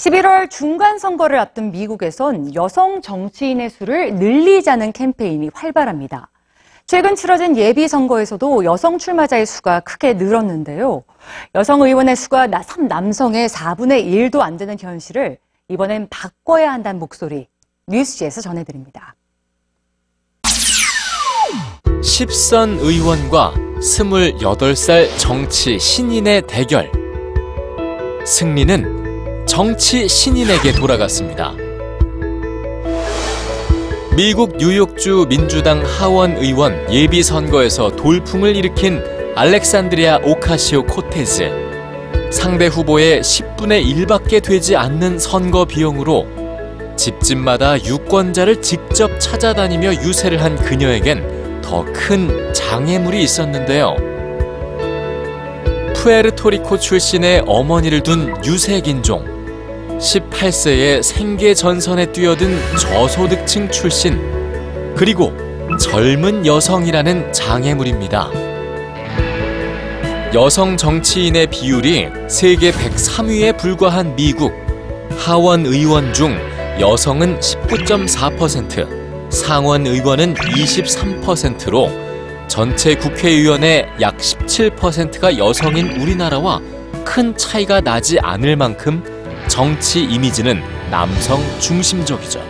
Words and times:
11월 0.00 0.48
중간 0.48 0.98
선거를 0.98 1.38
앞둔 1.38 1.72
미국에선 1.72 2.54
여성 2.54 3.02
정치인의 3.02 3.68
수를 3.68 4.14
늘리자는 4.14 4.92
캠페인이 4.92 5.50
활발합니다. 5.52 6.30
최근 6.86 7.14
치러진 7.14 7.54
예비 7.58 7.86
선거에서도 7.86 8.64
여성 8.64 8.96
출마자의 8.96 9.44
수가 9.44 9.80
크게 9.80 10.14
늘었는데요. 10.14 11.04
여성 11.54 11.82
의원의 11.82 12.16
수가 12.16 12.46
남성의 12.46 13.50
4분의 13.50 14.06
1도 14.06 14.40
안 14.40 14.56
되는 14.56 14.76
현실을 14.80 15.36
이번엔 15.68 16.08
바꿔야 16.08 16.72
한다는 16.72 16.98
목소리 16.98 17.46
뉴스지에서 17.86 18.40
전해드립니다. 18.40 19.14
10선 21.84 22.78
의원과 22.80 23.52
28살 23.80 25.18
정치 25.18 25.78
신인의 25.78 26.46
대결. 26.46 26.90
승리는 28.24 28.99
정치 29.50 30.06
신인에게 30.06 30.70
돌아갔습니다. 30.70 31.52
미국 34.14 34.56
뉴욕주 34.56 35.26
민주당 35.28 35.82
하원 35.84 36.36
의원 36.36 36.86
예비 36.92 37.24
선거에서 37.24 37.90
돌풍을 37.96 38.54
일으킨 38.54 39.02
알렉산드리아 39.34 40.18
오카시오 40.18 40.84
코테즈. 40.84 41.50
상대 42.30 42.68
후보의 42.68 43.22
10분의 43.22 43.84
1밖에 44.06 44.40
되지 44.40 44.76
않는 44.76 45.18
선거 45.18 45.64
비용으로 45.64 46.28
집집마다 46.94 47.82
유권자를 47.84 48.62
직접 48.62 49.18
찾아다니며 49.18 49.94
유세를 49.94 50.40
한 50.44 50.54
그녀에겐 50.54 51.60
더 51.60 51.84
큰 51.92 52.54
장애물이 52.54 53.20
있었는데요. 53.20 53.96
푸에르토리코 55.96 56.78
출신의 56.78 57.42
어머니를 57.46 58.04
둔 58.04 58.32
유색인종, 58.44 59.39
18세에 60.00 61.02
생계 61.02 61.52
전선에 61.52 62.10
뛰어든 62.12 62.58
저소득층 62.78 63.70
출신, 63.70 64.18
그리고 64.96 65.32
젊은 65.78 66.46
여성이라는 66.46 67.32
장애물입니다. 67.32 68.30
여성 70.32 70.76
정치인의 70.76 71.48
비율이 71.48 72.08
세계 72.28 72.72
103위에 72.72 73.58
불과한 73.58 74.16
미국, 74.16 74.54
하원 75.18 75.66
의원 75.66 76.14
중 76.14 76.34
여성은 76.80 77.38
19.4%, 77.40 79.30
상원 79.30 79.86
의원은 79.86 80.34
23%로 80.34 81.90
전체 82.48 82.94
국회의원의 82.94 83.86
약 84.00 84.16
17%가 84.16 85.36
여성인 85.36 86.00
우리나라와 86.00 86.60
큰 87.04 87.36
차이가 87.36 87.80
나지 87.80 88.18
않을 88.18 88.56
만큼 88.56 89.04
정치 89.50 90.04
이미지는 90.04 90.62
남성 90.92 91.40
중심적이죠. 91.58 92.40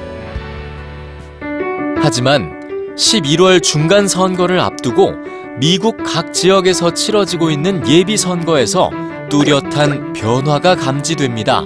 하지만 2.02 2.60
11월 2.94 3.62
중간 3.62 4.06
선거를 4.06 4.60
앞두고 4.60 5.14
미국 5.58 5.96
각 6.04 6.34
지역에서 6.34 6.92
치러지고 6.92 7.50
있는 7.50 7.88
예비 7.88 8.18
선거에서 8.18 8.90
뚜렷한 9.30 10.12
변화가 10.12 10.76
감지됩니다. 10.76 11.64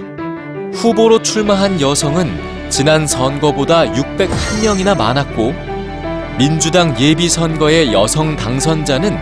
후보로 0.73 1.21
출마한 1.23 1.81
여성은 1.81 2.71
지난 2.71 3.05
선거보다 3.05 3.87
601명이나 3.87 4.97
많았고 4.97 5.53
민주당 6.39 6.97
예비 7.01 7.29
선거의 7.29 7.93
여성 7.93 8.37
당선자는 8.37 9.19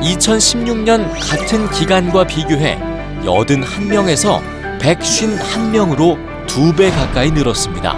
2016년 0.00 1.10
같은 1.12 1.70
기간과 1.70 2.26
비교해 2.26 2.78
81명에서 3.22 4.61
151명으로 4.82 6.18
두 6.46 6.74
배 6.74 6.90
가까이 6.90 7.30
늘었습니다. 7.30 7.94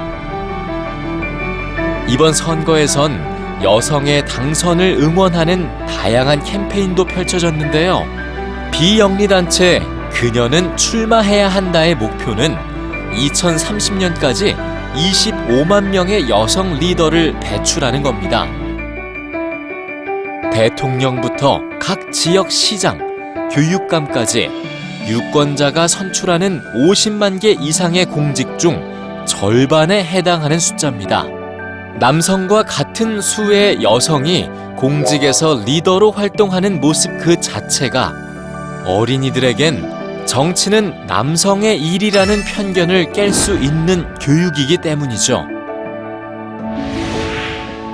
이번 2.08 2.32
선거에선 2.32 3.62
여성의 3.62 4.26
당선을 4.26 4.98
응원하는 5.00 5.68
다양한 5.86 6.44
캠페인도 6.44 7.04
펼쳐졌는데요. 7.06 8.04
비영리단체 8.72 9.80
그녀는 10.12 10.76
출마해야 10.76 11.48
한다의 11.48 11.94
목표는 11.94 12.56
2030년까지 13.14 14.54
25만 14.94 15.88
명의 15.88 16.28
여성 16.28 16.74
리더를 16.74 17.40
배출하는 17.40 18.02
겁니다. 18.02 18.46
대통령부터 20.52 21.62
각 21.80 22.12
지역 22.12 22.50
시장, 22.52 22.98
교육감까지 23.50 24.73
유권자가 25.06 25.86
선출하는 25.86 26.62
50만 26.74 27.40
개 27.40 27.52
이상의 27.52 28.06
공직 28.06 28.58
중 28.58 28.82
절반에 29.26 30.02
해당하는 30.02 30.58
숫자입니다. 30.58 31.26
남성과 31.98 32.64
같은 32.64 33.20
수의 33.20 33.82
여성이 33.82 34.48
공직에서 34.76 35.62
리더로 35.64 36.10
활동하는 36.10 36.80
모습 36.80 37.18
그 37.18 37.38
자체가 37.40 38.12
어린이들에겐 38.86 40.26
정치는 40.26 41.06
남성의 41.06 41.80
일이라는 41.80 42.44
편견을 42.44 43.12
깰 43.12 43.32
수 43.32 43.54
있는 43.58 44.12
교육이기 44.14 44.78
때문이죠. 44.78 45.46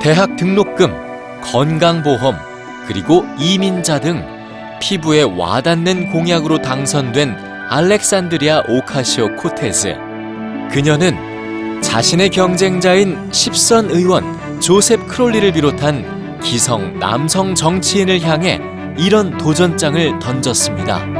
대학 0.00 0.36
등록금, 0.36 0.94
건강보험, 1.42 2.36
그리고 2.86 3.26
이민자 3.38 4.00
등 4.00 4.39
피부에 4.80 5.22
와닿는 5.22 6.10
공약으로 6.10 6.60
당선된 6.60 7.36
알렉산드리아 7.68 8.64
오카시오 8.68 9.36
코테즈. 9.36 9.94
그녀는 10.72 11.80
자신의 11.82 12.30
경쟁자인 12.30 13.30
10선 13.30 13.90
의원 13.90 14.60
조셉 14.60 15.06
크롤리를 15.06 15.52
비롯한 15.52 16.40
기성 16.40 16.98
남성 16.98 17.54
정치인을 17.54 18.20
향해 18.22 18.60
이런 18.98 19.36
도전장을 19.38 20.18
던졌습니다. 20.18 21.19